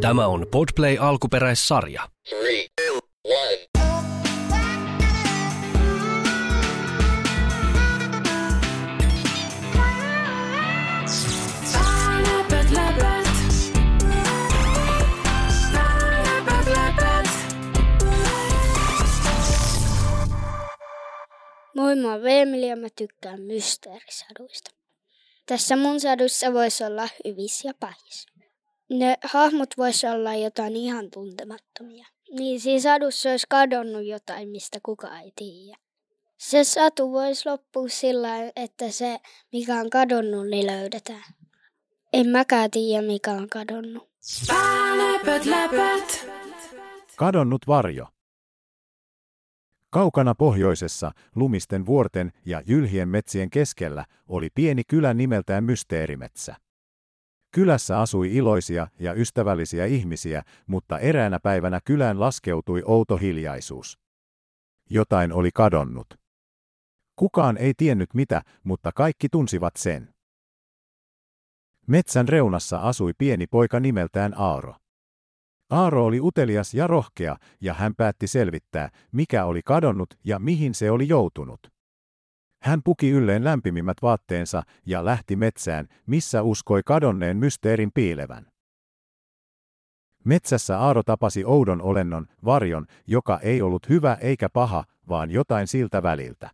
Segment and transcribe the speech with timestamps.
[0.00, 2.08] Tämä on Podplay alkuperäissarja.
[2.28, 3.00] Three, two.
[21.76, 24.70] Moi, mä oon Veemili ja mä tykkään mysteerisaduista.
[25.46, 28.26] Tässä mun sadussa voisi olla hyvis ja pahis.
[28.90, 32.06] Ne hahmot voisi olla jotain ihan tuntemattomia.
[32.30, 35.76] Niin siinä sadussa olisi kadonnut jotain, mistä kukaan ei tiedä.
[36.38, 39.18] Se satu voisi loppua sillä että se,
[39.52, 41.24] mikä on kadonnut, niin löydetään.
[42.12, 44.10] En mäkään tiedä, mikä on kadonnut.
[47.16, 48.06] Kadonnut varjo.
[49.90, 56.56] Kaukana pohjoisessa, lumisten vuorten ja jylhien metsien keskellä, oli pieni kylä nimeltään Mysteerimetsä.
[57.52, 63.98] Kylässä asui iloisia ja ystävällisiä ihmisiä, mutta eräänä päivänä kylään laskeutui outo hiljaisuus.
[64.90, 66.06] Jotain oli kadonnut.
[67.16, 70.14] Kukaan ei tiennyt mitä, mutta kaikki tunsivat sen.
[71.86, 74.74] Metsän reunassa asui pieni poika nimeltään Aaro.
[75.70, 80.90] Aaro oli utelias ja rohkea, ja hän päätti selvittää, mikä oli kadonnut ja mihin se
[80.90, 81.60] oli joutunut.
[82.62, 88.46] Hän puki ylleen lämpimimmät vaatteensa ja lähti metsään, missä uskoi kadonneen mysteerin piilevän.
[90.24, 96.02] Metsässä Aaro tapasi oudon olennon, varjon, joka ei ollut hyvä eikä paha, vaan jotain siltä
[96.02, 96.50] väliltä.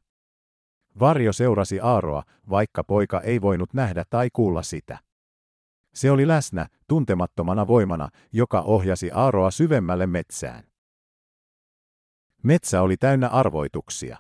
[1.00, 4.98] Varjo seurasi Aaroa, vaikka poika ei voinut nähdä tai kuulla sitä.
[5.94, 10.64] Se oli läsnä, tuntemattomana voimana, joka ohjasi Aaroa syvemmälle metsään.
[12.42, 14.18] Metsä oli täynnä arvoituksia.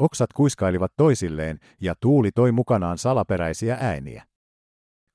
[0.00, 4.24] Oksat kuiskailivat toisilleen, ja tuuli toi mukanaan salaperäisiä ääniä.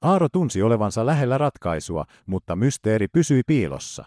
[0.01, 4.05] Aaro tunsi olevansa lähellä ratkaisua, mutta mysteeri pysyi piilossa.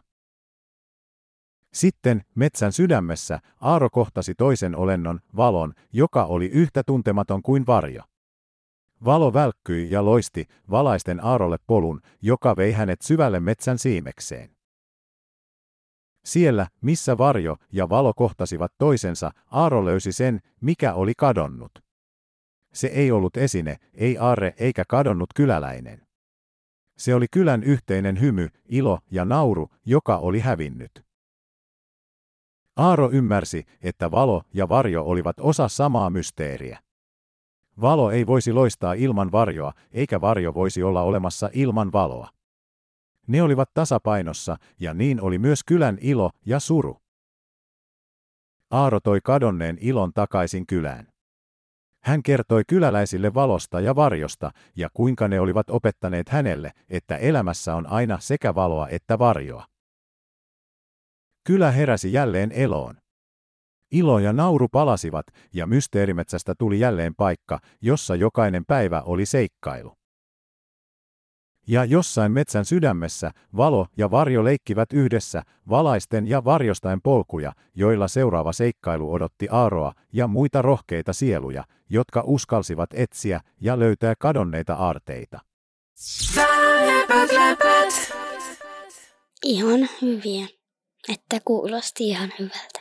[1.72, 8.02] Sitten, metsän sydämessä, Aaro kohtasi toisen olennon, valon, joka oli yhtä tuntematon kuin varjo.
[9.04, 14.57] Valo välkkyi ja loisti, valaisten Aarolle polun, joka vei hänet syvälle metsän siimekseen.
[16.28, 21.78] Siellä, missä varjo ja valo kohtasivat toisensa, Aaro löysi sen, mikä oli kadonnut.
[22.72, 26.06] Se ei ollut esine, ei aarre eikä kadonnut kyläläinen.
[26.98, 31.04] Se oli kylän yhteinen hymy, ilo ja nauru, joka oli hävinnyt.
[32.76, 36.78] Aaro ymmärsi, että valo ja varjo olivat osa samaa mysteeriä.
[37.80, 42.37] Valo ei voisi loistaa ilman varjoa, eikä varjo voisi olla olemassa ilman valoa.
[43.28, 46.96] Ne olivat tasapainossa, ja niin oli myös kylän ilo ja suru.
[48.70, 51.08] Aaro toi kadonneen ilon takaisin kylään.
[52.02, 57.86] Hän kertoi kyläläisille valosta ja varjosta, ja kuinka ne olivat opettaneet hänelle, että elämässä on
[57.86, 59.66] aina sekä valoa että varjoa.
[61.44, 62.96] Kylä heräsi jälleen eloon.
[63.90, 69.97] Ilo ja nauru palasivat, ja mysteerimetsästä tuli jälleen paikka, jossa jokainen päivä oli seikkailu.
[71.68, 78.52] Ja jossain metsän sydämessä valo ja varjo leikkivät yhdessä, valaisten ja varjostain polkuja, joilla seuraava
[78.52, 85.40] seikkailu odotti Aaroa ja muita rohkeita sieluja, jotka uskalsivat etsiä ja löytää kadonneita aarteita.
[89.44, 90.46] Ihan hyviä,
[91.08, 92.80] että kuulosti ihan hyvältä.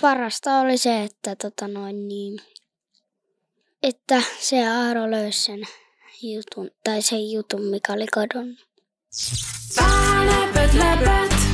[0.00, 2.38] Parasta oli se, että tota noin niin,
[3.82, 5.60] että se Aaro löysi sen
[6.22, 8.58] jutun, tai sen jutun, mikä oli kadonnut.
[9.76, 10.74] Läpöt.
[10.74, 11.51] Läpöt, läpöt.